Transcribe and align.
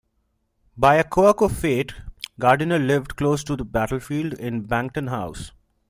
By 0.75 0.95
a 0.95 1.03
quirk 1.03 1.41
of 1.41 1.55
fate 1.55 1.93
Gardiner 2.39 2.79
lived 2.79 3.15
close 3.15 3.43
to 3.43 3.55
the 3.55 3.63
battlefield 3.63 4.33
in 4.33 4.61
Bankton 4.63 5.05
House. 5.09 5.51